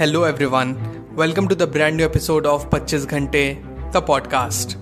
hello 0.00 0.26
everyone 0.26 0.72
welcome 1.14 1.48
to 1.48 1.54
the 1.54 1.62
brand 1.62 1.94
new 1.96 2.06
episode 2.06 2.46
of 2.46 2.66
25 2.66 3.04
Ghante 3.06 3.58
the 3.64 4.04
podcast 4.06 4.76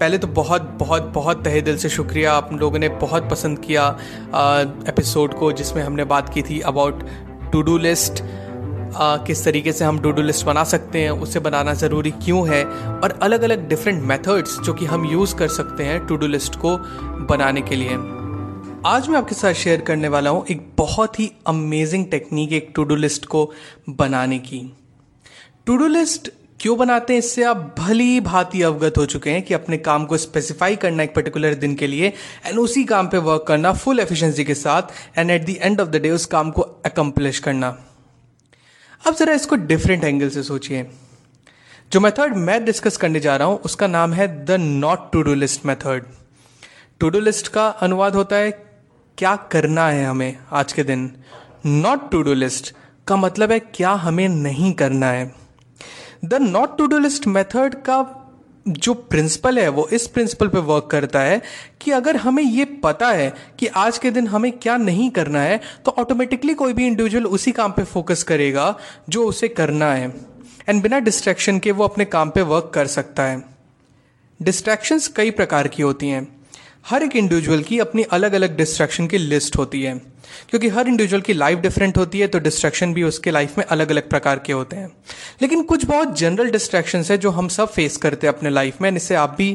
पहले 0.00 0.18
तो 0.18 0.26
बहुत 0.26 0.62
बहुत 0.80 1.02
बहुत 1.02 1.44
तहे 1.44 1.60
दिल 1.60 1.76
से 1.76 1.88
शुक्रिया 1.88 2.32
आप 2.32 2.52
लोगों 2.52 2.78
ने 2.78 2.88
बहुत 2.88 3.30
पसंद 3.30 3.58
किया 3.58 3.86
एपिसोड 4.88 5.34
को 5.34 5.52
जिसमें 5.52 5.82
हमने 5.82 6.04
बात 6.04 6.28
की 6.28 6.42
थी 6.42 6.60
अबाउट 6.60 7.02
टू 7.52 7.62
डू 7.62 7.78
लिस्ट 7.78 8.22
किस 9.26 9.44
तरीके 9.44 9.72
से 9.72 9.84
हम 9.84 9.98
टू 9.98 10.10
डू 10.10 10.22
लिस्ट 10.22 10.46
बना 10.46 10.64
सकते 10.64 11.00
हैं, 11.00 11.10
उसे 11.10 11.40
बनाना 11.40 11.74
ज़रूरी 11.74 12.10
क्यों 12.10 12.48
है, 12.48 12.64
और 12.64 13.18
अलग 13.22 13.42
अलग 13.42 13.68
डिफरेंट 13.68 14.02
मेथड्स 14.02 14.58
जो 14.60 14.72
कि 14.72 14.86
हम 14.86 15.06
यूज़ 15.06 15.36
कर 15.36 15.48
सकते 15.48 15.84
हैं 15.84 16.06
टू 16.06 16.16
डू 16.16 16.26
लिस्ट 16.26 16.56
को 16.56 16.76
बनाने 17.26 17.62
के 17.62 17.76
लिए। 17.76 18.23
आज 18.86 19.06
मैं 19.08 19.16
आपके 19.18 19.34
साथ 19.34 19.52
शेयर 19.52 19.80
करने 19.80 20.08
वाला 20.08 20.30
हूँ 20.30 20.44
एक 20.50 20.60
बहुत 20.76 21.18
ही 21.20 21.30
अमेजिंग 21.46 22.04
टेक्निक 22.10 22.52
एक 22.52 22.68
टू 22.74 22.82
डू 22.84 22.94
लिस्ट 22.94 23.26
को 23.26 23.44
बनाने 23.88 24.38
की। 24.38 24.58
टू 25.66 25.76
डू 25.76 25.86
लिस्ट 25.86 26.28
क्यों 26.60 26.76
बनाते 26.78 27.12
हैं? 27.12 27.18
इससे 27.18 27.44
आप 27.44 27.74
भली 27.78 28.20
भांति 28.20 28.62
अवगत 28.62 28.98
हो 28.98 29.06
चुके 29.06 29.30
हैं 29.30 29.42
कि 29.42 29.54
अपने 29.54 29.76
काम 29.78 30.04
को 30.04 30.16
स्पेसिफाई 30.16 30.76
करना 30.76 31.02
एक 31.02 31.14
पर्टिकुलर 31.14 31.54
दिन 31.54 31.74
के 31.74 31.86
लिए 31.86 32.12
एंड 32.46 32.58
उसी 32.58 32.84
काम 32.84 33.08
पे 33.08 33.18
वर्क 33.18 33.44
करना 33.48 33.72
फुल 33.72 34.00
एफिशिएंसी 34.00 34.44
के 34.44 34.54
साथ 34.54 35.18
and 35.18 35.30
at 35.30 35.46
the 35.46 35.56
end 35.60 35.80
of 35.80 35.88
the 35.88 36.02
day 36.02 36.10
उस 36.10 36.26
काम 36.26 36.50
को 36.50 36.62
अकम्प्लिश 36.62 37.38
करना। 37.38 37.68
अब 39.06 39.14
जरा 39.14 39.32
इसको 39.32 39.56
डिफरेंट 39.56 40.04
एंगल 40.04 40.28
से 40.28 40.42
सोचिए। 40.42 40.86
जो 41.92 42.00
मेथड 42.00 42.36
मैं 42.36 42.64
डिस्कस 42.64 42.96
करने 42.96 43.20
जा 43.20 43.36
रहा 43.36 43.48
हूँ, 43.48 43.58
उसका 43.58 43.86
नाम 43.86 44.12
है 44.12 44.28
the 44.44 44.60
not 44.60 45.10
to 45.12 45.22
do 45.22 45.34
list 45.34 45.66
method 45.66 46.04
to 47.00 47.08
do 47.08 47.20
list 47.20 47.48
का 47.48 47.66
अनुवाद 47.68 48.14
होता 48.14 48.36
है 48.36 48.73
क्या 49.18 49.34
करना 49.52 49.86
है 49.88 50.04
हमें 50.04 50.36
आज 50.52 50.72
के 50.72 50.82
दिन? 50.84 51.10
नॉट 51.66 52.10
टू 52.10 52.22
डू 52.22 52.32
लिस्ट 52.34 52.72
का 53.06 53.16
मतलब 53.16 53.52
है 53.52 53.58
क्या 53.60 53.90
हमें 53.90 54.28
नहीं 54.28 54.72
करना 54.72 55.06
है। 55.06 55.30
The 56.24 56.34
not 56.34 56.76
to 56.78 56.86
do 56.86 56.98
list 56.98 57.26
method 57.26 57.74
का 57.74 57.98
जो 58.68 58.94
प्रिंसिपल 58.94 59.58
है, 59.58 59.68
वो 59.68 59.86
इस 59.88 60.06
प्रिंसिपल 60.06 60.48
पे 60.48 60.58
वर्क 60.58 60.88
करता 60.90 61.20
है 61.20 61.40
कि 61.80 61.90
अगर 61.90 62.16
हमें 62.16 62.42
ये 62.42 62.64
पता 62.84 63.10
है 63.10 63.32
कि 63.58 63.66
आज 63.66 63.98
के 63.98 64.10
दिन 64.10 64.28
हमें 64.28 64.50
क्या 64.52 64.76
नहीं 64.76 65.10
करना 65.10 65.40
है 65.40 65.60
तो 65.84 65.94
ऑटोमेटिकली 65.98 66.54
कोई 66.54 66.72
भी 66.72 66.86
इंडिविजुअल 66.86 67.26
उसी 67.26 67.52
काम 67.52 67.72
पे 67.72 67.84
फोकस 67.84 68.22
करेगा 68.22 68.74
जो 69.08 69.26
उसे 69.26 69.48
करना 69.48 69.94
है। 69.94 70.14
एंड 70.68 70.82
बिना 70.82 70.98
डिस्ट्रैक्शन 70.98 71.58
के 71.58 71.72
वो 71.72 71.84
अपने 71.84 72.04
काम 72.04 72.30
पे 72.30 72.42
वर्क 72.42 72.70
कर 72.74 72.86
सकता 72.86 73.22
है। 73.22 73.42
डिस्ट्रैक्शंस 74.40 75.08
कई 75.08 75.30
प्रकार 75.30 75.68
की 75.68 75.82
होती 75.82 76.08
हैं। 76.08 76.26
हर 76.84 77.02
एक 77.02 77.14
इंडिविजुअल 77.16 77.62
की 77.62 77.78
अपनी 77.78 78.02
अलग 78.12 78.32
अलग 78.32 78.56
डिस्ट्रैक्शन 78.56 79.06
की 79.06 79.18
लिस्ट 79.18 79.56
होती 79.56 79.82
है। 79.82 79.94
क्योंकि 80.50 80.68
हर 80.68 80.88
इंडिविजुअल 80.88 81.22
की 81.22 81.32
लाइफ 81.32 81.58
डिफरेंट 81.58 81.96
होती 81.98 82.20
है 82.20 82.26
तो 82.26 82.38
डिस्ट्रैक्शन 82.38 82.92
भी 82.94 83.02
उसके 83.02 83.30
लाइफ 83.30 83.56
में 83.58 83.64
अलग 83.66 83.90
अलग 83.90 84.08
प्रकार 84.10 84.38
के 84.38 84.52
होते 84.52 84.76
हैं। 84.76 84.88
लेकिन 85.42 85.62
कुछ 85.62 85.84
बहुत 85.84 86.16
जनरल 86.18 86.50
डिस्ट्रैक्शन 86.50 87.04
है 87.10 87.18
जो 87.18 87.30
हम 87.30 87.48
सब 87.48 87.72
फेस 87.72 87.96
करते 87.96 88.26
हैं 88.26 88.34
अपने 88.34 88.50
लाइफ 88.50 88.80
में 88.82 88.90
इससे 88.92 89.14
आप 89.14 89.34
भी 89.38 89.50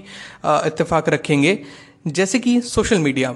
इत्तेफाक 0.46 1.10
रखेंगे। 1.10 1.58
जैसे 2.08 2.40
कि 2.40 2.60
सोशल 2.64 3.00
मीडिया 3.00 3.36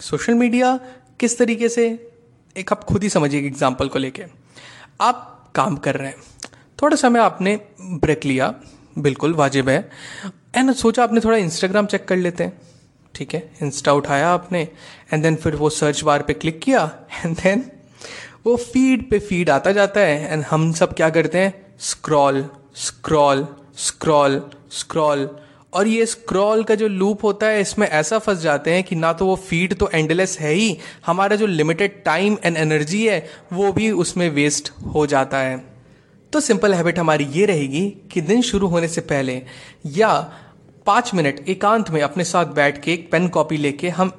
सोशल 0.00 0.34
मीडिया 0.34 0.78
किस 1.20 1.38
तरीके 1.38 1.68
से, 1.68 1.86
एक 2.56 2.72
आप 2.72 2.84
खुद 2.84 3.02
ही 3.02 3.08
समझिए 3.08 3.40
एग्ज़ाम्पल 3.40 3.88
को 3.88 3.98
लेके। 3.98 4.24
आप 5.00 5.50
काम 5.54 5.76
कर 5.76 5.94
रहे 5.94 6.08
हैं। 6.08 6.50
थोड़ा 6.78 6.96
समय 6.96 7.20
आपने 7.20 7.58
ब्रेक 7.82 8.24
लिया, 8.24 8.54
बिल्कुल 8.98 9.34
वाजिब 9.34 9.68
है। 9.68 9.78
एंड 10.56 10.72
सोचा 10.74 11.02
आपने 11.02 11.20
थोड़ा 11.20 11.36
इंस्टाग्राम 11.36 11.86
चेक 11.86 12.04
कर 12.04 12.16
लेते 12.16 12.44
हैं। 12.44 12.60
ठीक 13.18 13.34
है? 13.34 13.42
इंस्टा 13.62 13.92
उठाया 13.92 14.28
आपने 14.30 14.60
एंड 15.12 15.22
देन 15.22 15.36
फिर 15.36 15.56
वो 15.56 15.70
सर्च 15.70 16.02
बार 16.04 16.22
पे 16.22 16.34
क्लिक 16.34 16.60
किया 16.60 16.90
एंड 17.24 17.36
देन 17.36 17.64
वो 18.46 18.56
फ़ीड 18.56 19.08
पे 19.10 19.18
फ़ीड 19.18 19.50
आता 19.50 19.72
जाता 19.72 20.00
है 20.00 20.32
एंड 20.32 20.44
हम 20.50 20.72
सब 20.72 20.94
क्या 20.94 21.10
करते 21.10 21.38
हैं? 21.38 21.52
स्क्रॉल 21.80 22.44
स्क्रॉल 22.76 23.46
स्क्रॉल 23.76 24.42
स्क्रॉल 24.72 25.28
और 25.72 25.88
ये 25.88 26.04
स्क्रॉल 26.06 26.62
का 26.64 26.74
जो 26.74 26.86
लूप 26.88 27.24
होता 27.24 27.46
है, 27.46 27.60
इसमें 27.60 27.86
ऐसा 27.88 28.18
फंस 28.18 28.38
जाते 28.38 28.72
हैं 28.72 28.82
कि 28.84 28.96
ना 28.96 29.12
तो 29.12 29.26
वो 29.26 29.34
फ़ीड 29.38 29.74
तो 29.74 29.88
एंडलेस 29.94 30.38
है 30.40 30.52
ही, 30.52 30.76
हमारा 31.06 31.36
जो 31.36 31.46
लिमिटेड 31.46 32.02
टाइम 32.04 32.36
एंड 32.44 32.56
एनर्जी 32.56 33.06
है, 33.06 33.18
वो 33.52 33.72
भी 33.72 33.90
उसमें 33.90 34.28
वेस्ट 34.30 34.70
हो 34.94 35.06
जाता 35.06 35.38
है। 35.38 35.56
तो 36.32 36.40
सिंपल 36.40 36.74
हैबिट 36.74 36.98
हमारी 36.98 37.24
ये 37.32 37.46
रहेगी 37.46 37.88
कि 38.12 38.20
दिन 38.20 38.42
शुरू 38.42 38.66
होने 38.66 38.88
से 38.88 39.00
पहले 39.00 39.42
या 39.86 40.10
पाँच 40.88 41.14
मिनट 41.14 41.48
एकांत 41.48 41.90
में 41.90 42.00
अपने 42.02 42.24
साथ 42.24 42.52
बैठ 42.54 42.82
के 42.82 42.92
एक 42.92 43.10
पेन 43.12 43.28
कॉपी 43.28 43.56
लेके 43.56 43.88
हम 43.88 44.12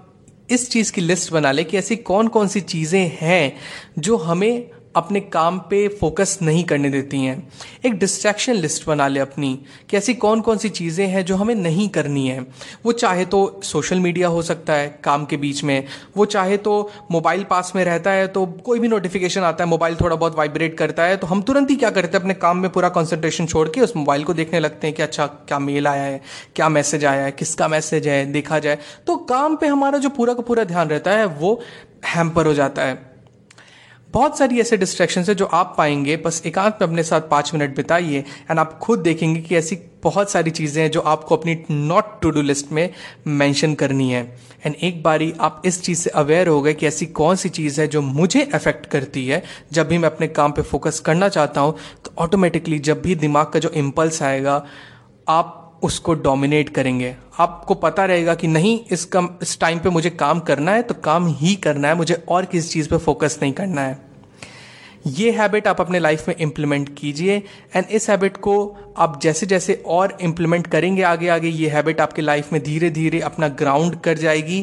इस 0.50 0.70
चीज़ 0.72 0.92
की 0.94 1.02
लिस्ट 1.02 1.32
बना 1.34 1.52
ले 1.52 1.64
कि 1.64 1.78
ऐसी 1.78 1.96
कौन 2.10 2.28
कौन 2.28 2.48
सी 2.48 2.62
चीज़ें 2.62 3.12
हैं 3.22 3.54
जो 4.00 4.18
हमें 4.18 4.70
अपने 4.96 5.20
काम 5.22 5.58
पे 5.70 5.88
फोकस 5.90 6.38
नहीं 6.42 6.64
करने 6.64 6.90
देती 6.90 7.18
हैं। 7.18 7.48
एक 7.86 7.98
डिस्ट्रैक्शन 8.00 8.54
लिस्ट 8.54 8.86
बना 8.88 9.08
ले 9.08 9.20
अपनी 9.20 9.54
कि 9.90 9.98
ऐसी 9.98 10.14
कौन 10.16 10.42
कौन 10.42 10.58
सी 10.58 10.70
चीज़ें 10.70 11.06
हैं 11.08 11.24
जो 11.26 11.36
हमें 11.36 11.54
नहीं 11.56 11.88
करनी 11.90 12.28
है। 12.28 12.40
वो 12.86 12.92
चाहे 12.94 13.26
तो 13.26 13.60
सोशल 13.64 14.00
मीडिया 14.00 14.28
हो 14.28 14.42
सकता 14.42 14.74
है 14.74 14.88
काम 15.04 15.26
के 15.26 15.38
बीच 15.38 15.64
में, 15.64 15.84
वो 16.18 16.26
चाहे 16.26 16.58
तो 16.60 16.92
मोबाइल 17.12 17.44
पास 17.44 17.72
में 17.76 17.84
रहता 17.86 18.12
है 18.12 18.28
तो 18.28 18.46
कोई 18.46 18.80
भी 18.80 18.88
नोटिफिकेशन 18.88 19.42
आता 19.42 19.64
है 19.64 19.70
मोबाइल 19.70 19.96
थोड़ा 19.96 20.16
बहुत 20.16 20.38
वाइब्रेट 20.38 20.78
करता 20.78 21.04
है 21.04 21.18
तो 21.18 21.28
हम 21.28 21.42
तुरंत 21.42 21.70
ही 21.70 21.76
क्या 21.76 21.90
करते 21.90 22.18
हैं, 22.18 22.22
अपने 22.22 22.34
काम 22.36 22.58
में 22.58 22.70
पूरा 22.72 22.90
कॉन्सेंट्रेशन 22.90 23.46
छोड़ 23.46 23.68
के 23.70 23.82
उस 23.82 23.96
मोबाइल 23.96 24.24
को 24.24 24.34
देखने 24.34 24.60
लगते 24.60 24.88
हैं 24.88 24.96
कि 24.96 25.04
अच्छा 25.04 25.26
क्या 25.28 25.60
मेल 25.60 25.88
आया 25.88 26.04
है, 26.04 26.22
क्या 26.56 26.70
मैसेज 26.70 27.06
आया 27.06 27.24
है, 27.24 27.32
किसका 27.32 27.68
मैसेज 27.68 28.08
है, 28.08 28.26
देखा 28.32 28.60
जाए। 28.60 28.78
तो 29.08 29.16
काम 29.28 29.56
पर 29.56 29.68
हमारा 29.68 29.98
जो 29.98 30.10
पूरा 30.10 30.34
का 30.34 30.42
पूरा 30.42 30.64
ध्यान 30.64 30.90
रहता 30.90 31.12
है, 31.12 31.26
वो 31.28 31.62
हैम्पर 32.06 32.48
हो 32.48 32.54
जाता 32.54 32.82
है। 32.82 33.09
बहुत 34.14 34.38
सारी 34.38 34.60
ऐसे 34.60 34.78
डिस्ट्रैक्शन 34.78 35.24
है 35.24 35.34
जो 35.36 35.46
आप 35.46 35.74
पाएँगे, 35.78 36.16
बस 36.18 36.42
एकांत 36.46 36.78
में 36.82 36.88
अपने 36.88 37.04
साथ 37.04 37.22
पाँच 37.22 37.54
मिनट 37.54 37.76
बिताइए 37.76 38.20
एंड 38.50 38.60
आप 38.60 38.78
खुद 38.80 39.00
देखेंगे 39.00 39.42
कि 39.42 39.56
ऐसी 39.56 39.78
बहुत 40.04 40.32
सारी 40.32 40.52
चीज़ें 40.52 40.82
हैं 40.84 40.90
जो 40.92 41.00
आपको 41.02 41.36
अपनी 41.36 41.58
नॉट 41.72 42.20
टू 42.22 42.30
डू 42.30 42.42
लिस्ट 42.42 42.72
में 42.72 42.90
मेंशन 43.28 43.74
करनी 43.74 44.10
है। 44.12 44.24
एंड 44.66 44.76
एक 44.76 45.02
बारी 45.04 45.34
आप 45.40 45.62
इस 45.66 45.82
चीज़ 45.84 46.00
से 46.00 46.10
अवेयर 46.10 46.48
हो 46.48 46.62
गए 46.62 46.74
कि 46.74 46.88
ऐसी 46.88 47.06
कौन 47.06 47.36
सी 47.36 47.50
चीज़ 47.50 47.80
है 47.82 47.88
जो 47.88 48.02
मुझे 48.02 48.44
अफेक्ट 48.54 48.86
करती 48.86 49.28
है। 49.28 49.44
जब 49.72 49.88
भी 49.88 49.98
मैं 49.98 50.10
अपने 50.10 50.28
काम 50.30 50.52
पे 50.52 50.62
फोकस 50.62 51.00
करना 51.00 51.30
चाहता 51.30 51.62
हूँ 51.62 51.76
तो 52.06 52.14
ऑटोमेटिकली 52.18 52.80
जब 52.82 53.02
भी 53.02 53.16
दिमाग 53.18 53.48
का 53.48 53.60
जो 53.60 53.70
इम्पल्स 53.70 54.22
आएगा, 54.24 54.64
आप 55.30 55.59
उसको 55.84 56.14
डोमिनेट 56.14 56.70
करेंगे। 56.70 57.16
आपको 57.40 57.74
पता 57.76 58.06
रहेगा 58.06 58.36
कि 58.36 58.48
नहीं, 58.48 58.80
इस 58.92 59.06
कम, 59.06 59.30
इस 59.42 59.60
टाइम 59.60 59.80
पे 59.80 59.90
मुझे 59.90 60.10
काम 60.10 60.40
करना 60.40 60.72
है 60.72 60.82
तो 60.82 60.94
काम 61.04 61.28
ही 61.30 61.56
करना 61.56 61.88
है, 61.88 61.96
मुझे 61.96 62.24
और 62.30 62.46
किसी 62.46 62.70
चीज़ 62.70 62.90
पे 62.90 62.98
फोकस 62.98 63.40
नहीं 63.42 63.54
करना 63.54 63.82
है। 63.82 63.98
ये 65.08 65.32
हैबिट 65.32 65.68
आप 65.68 65.82
अपने 65.82 66.00
लाइफ 66.00 66.28
में 66.28 66.36
इम्प्लीमेंट 66.36 66.90
कीजिए 66.98 67.36
एंड 67.76 67.86
इस 67.92 68.10
हैबिट 68.10 68.38
को 68.38 68.56
आप 68.98 69.20
जैसे 69.22 69.46
जैसे 69.46 69.74
और 69.88 70.18
इम्प्लीमेंट 70.22 70.68
करेंगे 70.68 71.04
आगे 71.04 71.28
आगे 71.28 71.50
ये 71.50 71.70
हैबिट 71.70 72.02
आपके 72.02 72.22
लाइफ 72.22 72.52
में 72.54 72.62
धीरे 72.64 72.90
धीरे 72.90 73.20
अपना 73.22 73.48
ग्राउंड 73.48 74.00
कर 74.00 74.18
जाएगी 74.18 74.60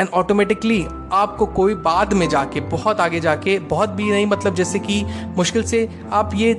एंड 0.00 0.08
ऑटोमेटिकली 0.08 0.82
आपको 1.12 1.46
कोई 1.46 1.74
बाद 1.74 2.12
में 2.12 2.28
जाके, 2.28 2.60
बहुत 2.60 3.00
आगे 3.00 3.20
जाके, 3.20 3.58
बहुत 3.58 3.90
भी 3.90 4.10
नहीं 4.10 4.26
मतलब 4.26 4.54
जैसे 4.54 4.78
कि 4.78 5.02
मुश्किल 5.36 5.62
से 5.62 5.88
आप 6.12 6.30
ये 6.34 6.52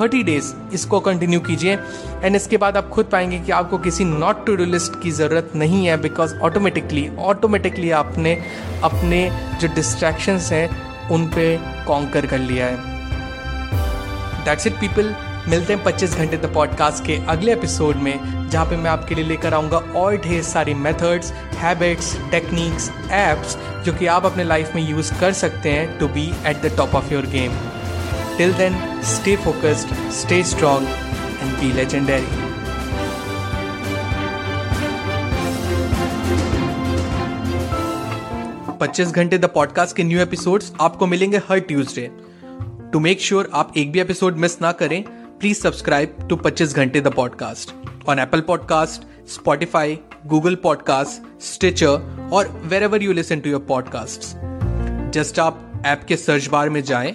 थर्टी 0.00 0.22
डेज़ 0.22 0.52
इसको 0.74 1.00
कंटिन्यू 1.00 1.40
कीजिए। 1.40 1.78
एंड 2.22 2.36
इसके 2.36 2.56
बाद 2.56 2.76
आप 2.76 2.88
खुद 2.88 3.06
पाएँगे 3.06 3.38
कि 3.38 3.52
आपको 3.52 3.78
किसी 3.78 4.04
नॉट 4.04 4.44
टू 4.46 4.56
डू 4.56 4.64
लिस्ट 4.64 5.00
की 5.02 5.10
ज़रूरत 5.10 5.52
नहीं 5.56 5.86
है 5.86 5.96
बिकॉज़ 5.96 6.36
ऑटोमेटिकली 6.38 7.08
ऑटोमेटिकली 7.18 7.90
आपने 7.90 8.34
अपने 8.84 9.28
जो 9.60 9.68
डिस्ट्रैक्शंस 9.74 10.50
हैं, 10.52 10.68
उन 11.10 11.26
पे 11.26 11.56
कॉन्कर 11.86 12.26
कर 12.26 12.38
लिया 12.38 12.66
है। 12.66 12.94
दैट्स 14.44 14.66
इट 14.66 14.72
पीपल 14.72 15.14
मिलते 15.48 15.72
हैं 15.72 15.82
25 15.84 16.16
घंटे 16.16 16.36
द 16.36 16.52
पॉडकास्ट 16.54 17.04
के 17.04 17.16
अगले 17.28 17.52
एपिसोड 17.52 17.96
में, 17.96 18.48
जहाँ 18.50 18.64
पे 18.66 18.76
मैं 18.76 18.90
आपके 18.90 19.14
लिए 19.14 19.24
लेकर 19.24 19.54
आऊँगा 19.54 19.76
और 19.76 20.16
ढेर 20.16 20.42
सारी 20.42 20.74
मेथड्स 20.74 21.32
हैबिट्स 21.58 22.16
टेक्निक्स 22.30 22.90
एप्स 23.12 23.56
जो 23.84 23.92
कि 23.92 24.06
आप 24.06 24.26
अपने 24.26 24.44
लाइफ 24.44 24.74
में 24.74 24.82
यूज़ 24.90 25.12
कर 25.20 25.32
सकते 25.32 25.70
हैं 25.70 25.98
to 25.98 26.08
be 26.08 26.26
at 26.46 26.62
the 26.62 26.76
top 26.76 26.94
of 26.94 27.12
your 27.14 27.26
game 27.26 27.52
Till 28.38 28.52
then, 28.52 28.74
stay 29.02 29.34
focused, 29.34 29.88
stay 30.10 30.42
strong, 30.42 30.84
and 31.40 31.60
be 31.60 31.72
legendary. 31.72 32.42
Pachchees 38.80 39.12
Ghante 39.12 39.38
the 39.38 39.44
podcast 39.44 39.96
के 39.96 40.04
न्यू 40.04 40.20
एपिसोड्स 40.20 40.72
आपको 40.80 41.06
मिलेंगे 41.06 41.40
हर 41.48 41.60
ट्यूसडे 41.70 42.08
टू 42.92 43.00
मेक 43.00 43.20
श्योर 43.20 43.50
आप 43.54 43.72
एक 43.76 43.92
भी 43.92 44.00
एपिसोड 44.00 44.36
मिस 44.36 44.60
ना 44.62 44.72
करें 44.80 45.02
प्लीज़ 45.40 45.60
सब्सक्राइब 45.60 46.16
टू 46.28 46.36
25 46.46 46.74
घंटे 46.74 47.00
the 47.00 47.12
podcast 47.16 47.74
on 48.08 48.18
Apple 48.18 48.40
Podcast 48.50 49.06
Spotify 49.34 49.98
Google 50.26 50.54
Podcast 50.62 51.42
Stitcher 51.44 52.28
और 52.32 52.60
wherever 52.82 53.02
you 53.02 53.12
listen 53.12 53.40
to 53.40 53.50
your 53.50 53.64
podcast 53.68 54.34
just 55.14 55.38
आप 55.38 55.62
ऐप 55.86 56.04
के 56.08 56.16
सर्च 56.16 56.46
बार 56.48 56.70
में 56.70 56.82
जाएँ 56.82 57.14